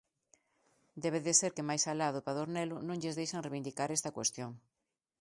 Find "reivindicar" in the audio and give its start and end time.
3.45-3.89